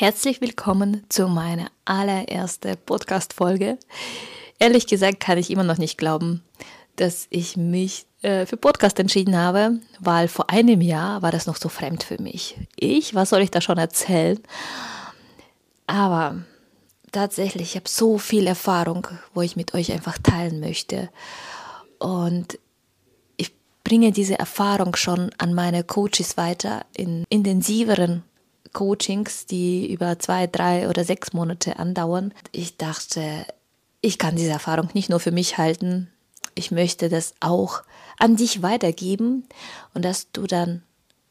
[0.00, 3.78] Herzlich willkommen zu meiner allerersten Podcast-Folge.
[4.60, 6.44] Ehrlich gesagt kann ich immer noch nicht glauben,
[6.94, 11.56] dass ich mich äh, für Podcast entschieden habe, weil vor einem Jahr war das noch
[11.56, 12.56] so fremd für mich.
[12.76, 14.38] Ich, was soll ich da schon erzählen?
[15.88, 16.44] Aber
[17.10, 21.10] tatsächlich, ich habe so viel Erfahrung, wo ich mit euch einfach teilen möchte.
[21.98, 22.56] Und
[23.36, 23.50] ich
[23.82, 28.22] bringe diese Erfahrung schon an meine Coaches weiter in intensiveren
[28.72, 32.32] Coachings, die über zwei, drei oder sechs Monate andauern.
[32.52, 33.46] Ich dachte,
[34.00, 36.10] ich kann diese Erfahrung nicht nur für mich halten,
[36.54, 37.82] ich möchte das auch
[38.18, 39.44] an dich weitergeben
[39.94, 40.82] und dass du dann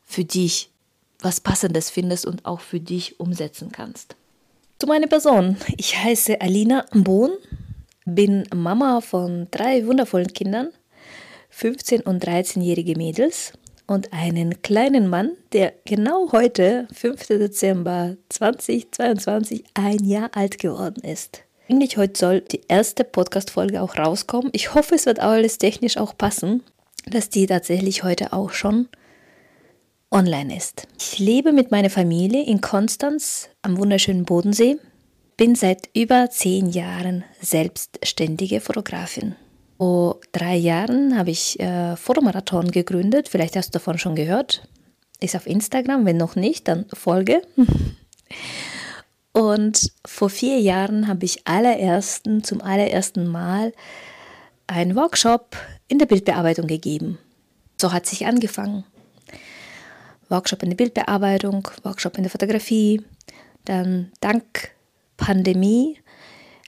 [0.05, 0.71] für dich
[1.19, 4.15] was Passendes findest und auch für dich umsetzen kannst.
[4.79, 5.57] Zu meiner Person.
[5.75, 7.31] Ich heiße Alina Bohn,
[8.05, 10.69] bin Mama von drei wundervollen Kindern,
[11.49, 13.53] 15 und 13-jährige Mädels
[13.87, 17.27] und einen kleinen Mann, der genau heute, 5.
[17.27, 21.43] Dezember 2022, ein Jahr alt geworden ist.
[21.69, 24.49] Eigentlich heute soll die erste Podcast-Folge auch rauskommen.
[24.53, 26.63] Ich hoffe, es wird alles technisch auch passen,
[27.05, 28.87] dass die tatsächlich heute auch schon
[30.11, 30.87] online ist.
[30.99, 34.77] Ich lebe mit meiner Familie in Konstanz am wunderschönen Bodensee,
[35.35, 39.35] bin seit über zehn Jahren selbstständige Fotografin.
[39.77, 43.29] Vor drei Jahren habe ich äh, Fotomarathon gegründet.
[43.29, 44.67] Vielleicht hast du davon schon gehört.
[45.19, 46.05] Ist auf Instagram.
[46.05, 47.41] Wenn noch nicht, dann folge.
[49.33, 53.71] Und vor vier Jahren habe ich allerersten, zum allerersten Mal
[54.65, 55.55] einen Workshop
[55.87, 57.19] in der Bildbearbeitung gegeben.
[57.79, 58.83] So hat sich angefangen.
[60.29, 63.03] Workshop in der Bildbearbeitung, Workshop in der Fotografie.
[63.65, 64.71] Dann dank
[65.17, 65.99] Pandemie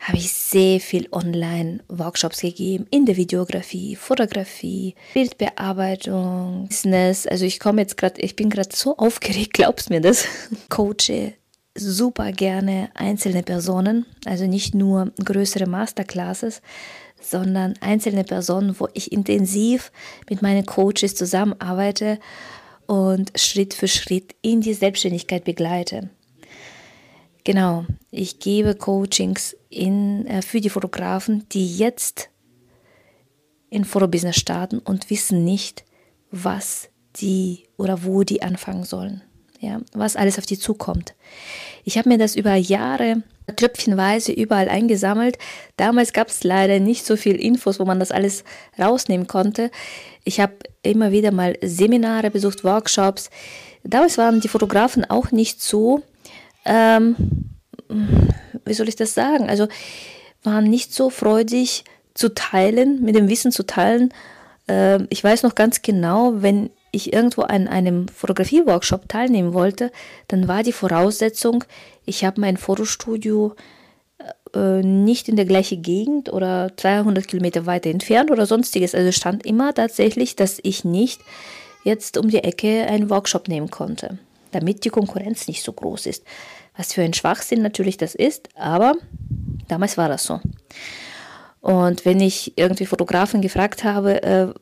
[0.09, 7.27] habe ich sehr viel Online-Workshops gegeben in der Videografie, Fotografie, Bildbearbeitung, Business.
[7.27, 10.25] Also ich komme jetzt gerade, ich bin gerade so aufgeregt, glaubst mir das?
[10.69, 11.33] Coache
[11.75, 16.61] super gerne einzelne Personen, also nicht nur größere Masterclasses,
[17.21, 19.91] sondern einzelne Personen, wo ich intensiv
[20.29, 22.19] mit meinen Coaches zusammenarbeite
[22.87, 26.09] und Schritt für Schritt in die Selbstständigkeit begleite.
[27.49, 32.29] Genau, ich gebe Coachings in, äh, für die Fotografen, die jetzt
[33.71, 35.83] in Fotobusiness starten und wissen nicht,
[36.29, 39.23] was die oder wo die anfangen sollen.
[39.59, 41.15] Ja, was alles auf die zukommt.
[41.85, 43.23] Ich habe mir das über Jahre
[43.55, 45.39] tröpfchenweise überall eingesammelt.
[45.75, 48.43] Damals gab es leider nicht so viel Infos, wo man das alles
[48.77, 49.71] rausnehmen konnte.
[50.23, 53.31] Ich habe immer wieder mal Seminare besucht, Workshops.
[53.83, 56.03] Damals waren die Fotografen auch nicht so
[56.65, 57.15] ähm,
[58.65, 59.49] wie soll ich das sagen?
[59.49, 59.67] Also
[60.43, 61.83] waren nicht so freudig
[62.13, 64.13] zu teilen, mit dem Wissen zu teilen.
[64.67, 69.91] Äh, ich weiß noch ganz genau, wenn ich irgendwo an einem Fotografie-Workshop teilnehmen wollte,
[70.27, 71.63] dann war die Voraussetzung,
[72.05, 73.55] ich habe mein Fotostudio
[74.53, 78.95] äh, nicht in der gleichen Gegend oder 200 Kilometer weiter entfernt oder sonstiges.
[78.95, 81.21] Also stand immer tatsächlich, dass ich nicht
[81.83, 84.17] jetzt um die Ecke einen Workshop nehmen konnte,
[84.51, 86.23] damit die Konkurrenz nicht so groß ist.
[86.77, 88.95] Was für ein Schwachsinn natürlich das ist, aber
[89.67, 90.39] damals war das so.
[91.61, 94.53] Und wenn ich irgendwie Fotografen gefragt habe, äh,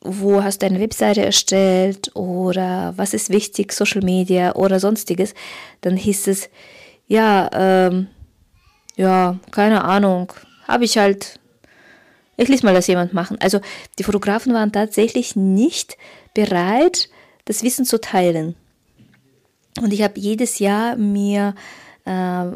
[0.00, 5.34] wo hast du eine Webseite erstellt oder was ist wichtig, Social Media oder sonstiges,
[5.80, 6.50] dann hieß es,
[7.06, 8.08] ja, ähm,
[8.96, 10.32] ja, keine Ahnung,
[10.66, 11.40] habe ich halt,
[12.36, 13.38] ich ließ mal das jemand machen.
[13.40, 13.60] Also
[13.98, 15.96] die Fotografen waren tatsächlich nicht
[16.34, 17.08] bereit,
[17.44, 18.54] das Wissen zu teilen.
[19.80, 21.54] Und ich habe jedes Jahr mir
[22.04, 22.46] äh,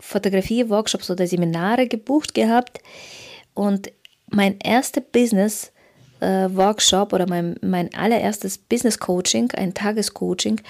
[0.00, 2.80] Fotografie-Workshops oder Seminare gebucht gehabt.
[3.54, 3.90] Und
[4.28, 10.60] mein erster Business-Workshop äh, oder mein, mein allererstes Business-Coaching, ein Tagescoaching,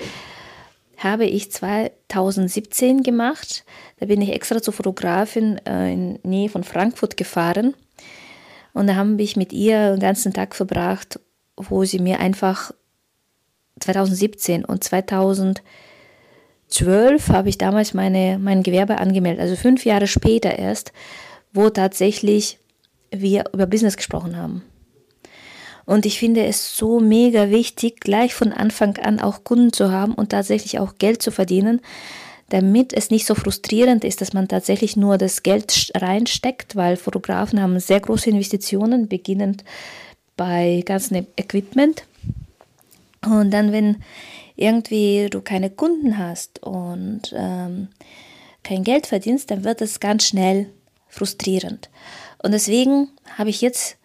[0.98, 3.64] habe ich 2017 gemacht.
[3.98, 7.74] Da bin ich extra zur Fotografin äh, in Nähe von Frankfurt gefahren.
[8.72, 11.20] Und da habe ich mit ihr den ganzen Tag verbracht,
[11.56, 12.72] wo sie mir einfach
[13.82, 15.62] 2017 und 2012
[17.28, 20.92] habe ich damals meine, mein Gewerbe angemeldet, also fünf Jahre später erst,
[21.52, 22.58] wo tatsächlich
[23.10, 24.62] wir über Business gesprochen haben.
[25.84, 30.14] Und ich finde es so mega wichtig, gleich von Anfang an auch Kunden zu haben
[30.14, 31.80] und tatsächlich auch Geld zu verdienen,
[32.50, 37.60] damit es nicht so frustrierend ist, dass man tatsächlich nur das Geld reinsteckt, weil Fotografen
[37.60, 39.64] haben sehr große Investitionen, beginnend
[40.36, 42.04] bei ganzem Equipment
[43.40, 43.98] und dann, wenn
[44.56, 47.88] irgendwie du keine Kunden hast und ähm,
[48.62, 50.70] kein Geld verdienst, dann wird es ganz schnell
[51.08, 51.90] frustrierend.
[52.42, 53.96] Und deswegen habe ich jetzt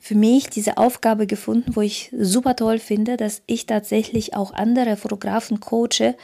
[0.00, 4.96] für mich diese Aufgabe gefunden, wo ich super toll finde, dass ich tatsächlich auch andere
[4.96, 6.16] Fotografen coache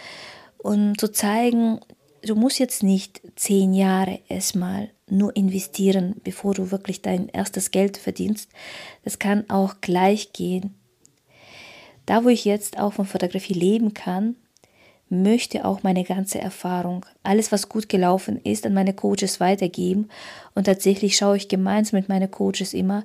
[0.56, 1.78] und zu zeigen,
[2.22, 7.96] du musst jetzt nicht zehn Jahre erstmal nur investieren, bevor du wirklich dein erstes Geld
[7.96, 8.50] verdienst.
[9.04, 10.74] Das kann auch gleich gehen.
[12.08, 14.34] Da, wo ich jetzt auch von Fotografie leben kann,
[15.10, 20.08] möchte auch meine ganze Erfahrung, alles, was gut gelaufen ist, an meine Coaches weitergeben.
[20.54, 23.04] Und tatsächlich schaue ich gemeinsam mit meinen Coaches immer,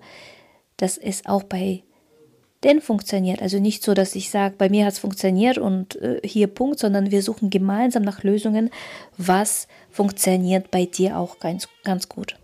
[0.78, 1.84] dass es auch bei
[2.64, 3.42] denen funktioniert.
[3.42, 6.80] Also nicht so, dass ich sage, bei mir hat es funktioniert und äh, hier Punkt,
[6.80, 8.70] sondern wir suchen gemeinsam nach Lösungen,
[9.18, 12.38] was funktioniert bei dir auch ganz, ganz gut.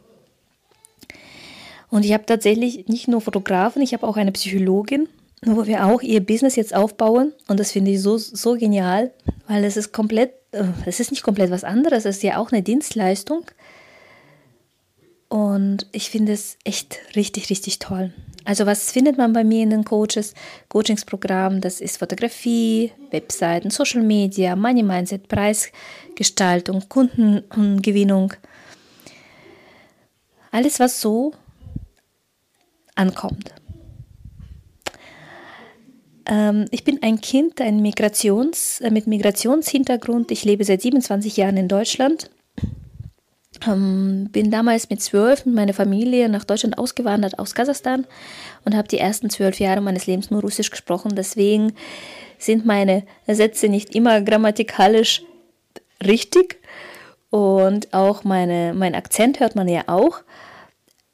[1.90, 5.08] Und ich habe tatsächlich nicht nur Fotografen, ich habe auch eine Psychologin,
[5.46, 7.34] wo wir auch ihr Business jetzt aufbauen.
[7.48, 9.12] Und das finde ich so, so genial,
[9.48, 12.52] weil es ist komplett, äh, es ist nicht komplett was anderes, es ist ja auch
[12.52, 13.46] eine Dienstleistung.
[15.30, 18.12] Und ich finde es echt richtig, richtig toll.
[18.46, 20.34] Also was findet man bei mir in den Coaches,
[20.70, 21.62] Coachingsprogrammen?
[21.62, 28.34] Das ist Fotografie, Webseiten, Social Media, Money Mindset, Preisgestaltung, Kundengewinnung.
[30.52, 31.34] Alles, was so
[32.96, 33.54] ankommt.
[36.30, 40.32] Ähm, ich bin ein Kind ein Migrations, äh, mit Migrationshintergrund.
[40.32, 42.30] Ich lebe seit 27 Jahren in Deutschland.
[43.68, 48.06] Ähm, bin damals mit zwölf mit meiner Familie nach Deutschland ausgewandert aus Kasachstan
[48.64, 51.16] und habe die ersten zwölf Jahre meines Lebens nur Russisch gesprochen.
[51.16, 51.74] Deswegen
[52.38, 55.24] sind meine Sätze nicht immer grammatikalisch
[56.06, 56.62] richtig
[57.32, 60.22] und auch meine, mein Akzent hört man ja auch.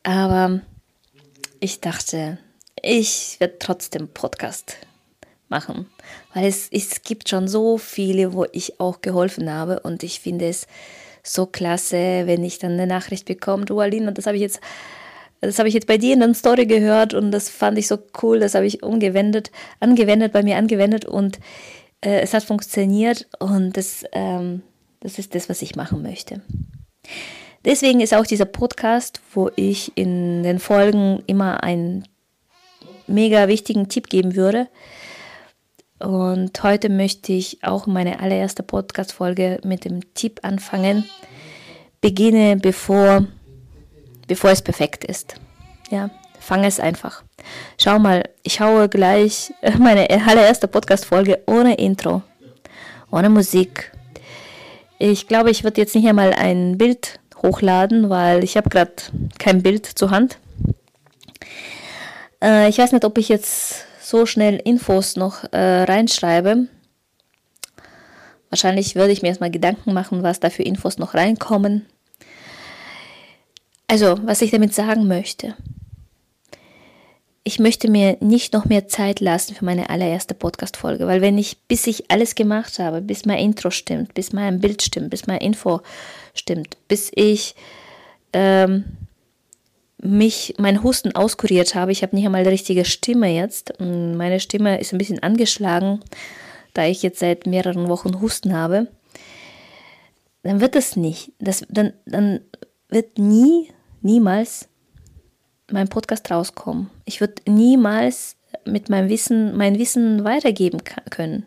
[0.04, 0.60] Aber
[1.62, 2.38] ich dachte,
[2.80, 4.78] ich werde trotzdem Podcast
[5.56, 5.86] machen,
[6.34, 10.50] weil es, es gibt schon so viele, wo ich auch geholfen habe und ich finde
[10.50, 10.68] es
[11.24, 14.60] so klasse, wenn ich dann eine Nachricht bekomme, du Aline, das habe ich jetzt
[15.42, 17.98] das habe ich jetzt bei dir in der Story gehört und das fand ich so
[18.22, 21.40] cool, das habe ich umgewendet, angewendet, bei mir angewendet und
[22.02, 24.62] äh, es hat funktioniert und das, ähm,
[25.02, 26.42] das ist das, was ich machen möchte.
[27.64, 32.08] Deswegen ist auch dieser Podcast, wo ich in den Folgen immer einen
[33.08, 34.68] mega wichtigen Tipp geben würde,
[36.00, 41.10] und heute möchte ich auch meine allererste Podcast-Folge mit dem Tipp anfangen.
[42.02, 43.26] Beginne, bevor,
[44.28, 45.36] bevor es perfekt ist.
[45.90, 46.10] Ja,
[46.40, 47.24] fange es einfach.
[47.78, 52.24] Schau mal, ich haue gleich meine allererste Podcast-Folge ohne Intro,
[53.12, 53.92] ohne Musik.
[55.00, 58.94] Ich glaube, ich würde jetzt nicht einmal ein Bild hochladen, weil ich habe gerade
[59.38, 60.40] kein Bild zur Hand.
[62.42, 66.68] Äh, ich weiß nicht, ob ich jetzt so schnell Infos noch äh, reinschreibe.
[68.50, 71.86] Wahrscheinlich würde ich mir erstmal Gedanken machen, was da für Infos noch reinkommen.
[73.88, 75.56] Also, was ich damit sagen möchte.
[77.44, 81.58] Ich möchte mir nicht noch mehr Zeit lassen für meine allererste Podcast-Folge, weil wenn ich,
[81.68, 85.42] bis ich alles gemacht habe, bis mein Intro stimmt, bis mein Bild stimmt, bis mein
[85.42, 85.82] Info
[86.34, 87.56] stimmt, bis ich
[88.34, 88.86] ähm,
[90.06, 91.92] mich mein Husten auskuriert habe.
[91.92, 93.74] Ich habe nicht einmal die richtige Stimme jetzt.
[93.80, 96.02] Meine Stimme ist ein bisschen angeschlagen,
[96.74, 98.88] da ich jetzt seit mehreren Wochen Husten habe.
[100.44, 101.32] Dann wird es nicht.
[101.40, 102.42] Das, dann, dann
[102.90, 103.72] wird nie,
[104.02, 104.68] niemals
[105.72, 106.90] mein Podcast rauskommen.
[107.06, 111.46] Ich würde niemals mit meinem Wissen, mein Wissen weitergeben können.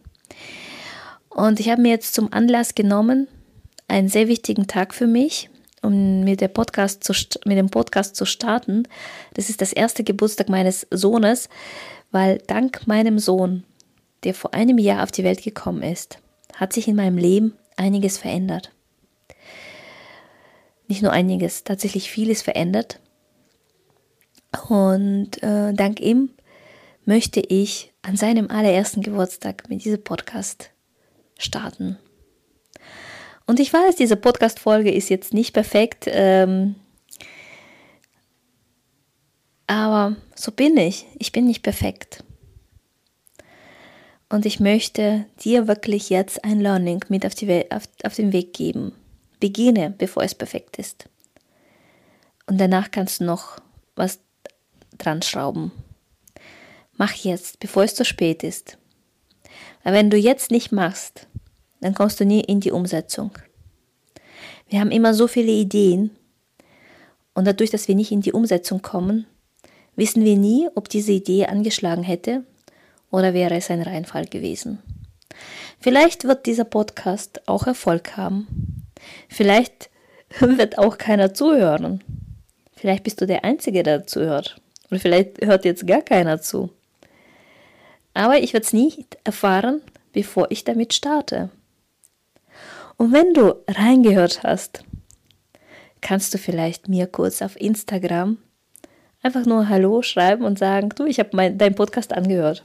[1.29, 3.29] Und ich habe mir jetzt zum Anlass genommen,
[3.87, 5.49] einen sehr wichtigen Tag für mich,
[5.83, 7.13] um mit, der Podcast zu,
[7.45, 8.85] mit dem Podcast zu starten.
[9.35, 11.49] Das ist das erste Geburtstag meines Sohnes,
[12.11, 13.65] weil dank meinem Sohn,
[14.25, 16.19] der vor einem Jahr auf die Welt gekommen ist,
[16.55, 18.73] hat sich in meinem Leben einiges verändert.
[20.89, 22.99] Nicht nur einiges, tatsächlich vieles verändert.
[24.69, 26.31] Und äh, dank ihm
[27.05, 30.71] möchte ich an seinem allerersten Geburtstag mit diesem Podcast
[31.39, 31.99] starten.
[33.49, 36.75] Und ich weiß, diese Podcast-Folge ist jetzt nicht perfekt, ähm,
[39.67, 41.07] aber so bin ich.
[41.19, 42.23] Ich bin nicht perfekt.
[44.29, 48.53] Und ich möchte dir wirklich jetzt ein Learning mit auf, die, auf, auf den Weg
[48.53, 48.93] geben.
[49.41, 51.09] Beginne, bevor es perfekt ist.
[52.47, 53.57] Und danach kannst du noch
[53.97, 54.21] was
[54.99, 55.73] dran schrauben.
[56.99, 58.77] Mach jetzt, bevor es zu spät ist.
[59.85, 61.27] Weil wenn du jetzt nicht machst,
[61.81, 63.31] dann kommst du nie in die Umsetzung.
[64.69, 66.11] Wir haben immer so viele Ideen
[67.35, 69.27] und dadurch, dass wir nicht in die Umsetzung kommen,
[69.97, 72.45] wissen wir nie, ob diese Idee angeschlagen hätte
[73.11, 74.83] oder wäre es ein Reinfall gewesen.
[75.81, 78.85] Vielleicht wird dieser Podcast auch Erfolg haben.
[79.29, 79.91] Vielleicht
[80.41, 82.03] wird auch keiner zuhören.
[82.75, 84.61] Vielleicht bist du der Einzige, der zuhört.
[84.91, 86.71] Oder vielleicht hört jetzt gar keiner zu.
[88.15, 89.81] Aber ich werde es nicht erfahren,
[90.13, 91.51] bevor ich damit starte.
[92.99, 94.85] Und wenn du reingehört hast,
[96.01, 98.39] kannst du vielleicht mir kurz auf Instagram
[99.23, 102.65] einfach nur Hallo schreiben und sagen, du, ich habe deinen Podcast angehört.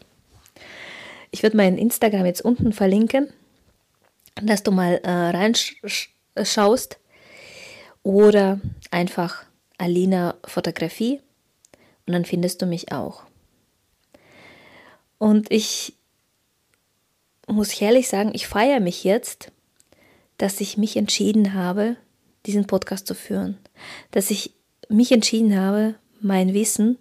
[1.29, 3.31] Ich würde meinen Instagram jetzt unten verlinken,
[4.41, 6.99] dass du mal äh, reinschaust
[8.01, 8.59] oder
[8.89, 9.45] einfach
[9.77, 11.21] Alina Fotografie
[12.07, 13.23] und dann findest du mich auch.
[15.19, 15.93] Und ich
[17.47, 19.52] muss ehrlich sagen, ich feiere mich jetzt,
[20.37, 21.97] dass ich mich entschieden habe,
[22.45, 23.57] diesen Podcast zu führen.
[24.11, 24.53] Dass ich
[24.89, 26.97] mich entschieden habe, mein Wissen,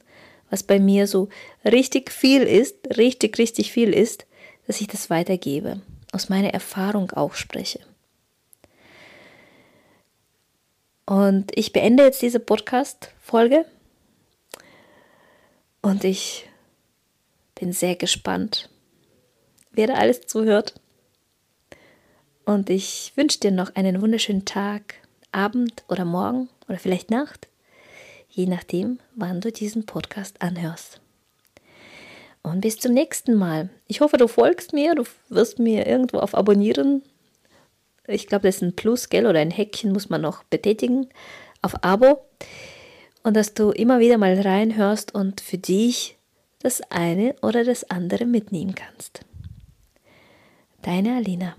[0.51, 1.29] was bei mir so
[1.65, 4.27] richtig viel ist, richtig, richtig viel ist,
[4.67, 5.81] dass ich das weitergebe,
[6.13, 7.81] aus meiner Erfahrung auch spreche.
[11.07, 13.67] Und ich beende jetzt diese Podcast-Folge
[15.81, 16.49] und ich
[17.55, 18.71] bin sehr gespannt,
[19.73, 20.75] wer da alles zuhört.
[22.45, 24.95] Und ich wünsche dir noch einen wunderschönen Tag,
[25.31, 27.49] Abend oder Morgen oder vielleicht Nacht,
[28.29, 31.01] je nachdem, wann du diesen Podcast anhörst.
[32.43, 33.71] Und bis zum nächsten Mal.
[33.87, 37.03] Ich hoffe, du folgst mir, du wirst mir irgendwo auf Abonnieren.
[38.09, 41.09] Ich glaube, das ist ein Plus, gell, oder ein Häkchen muss man noch betätigen
[41.63, 42.27] auf Abo.
[43.23, 46.19] Und dass du immer wieder mal reinhörst und für dich
[46.59, 49.21] das eine oder das andere mitnehmen kannst.
[50.83, 51.55] Deine Alina.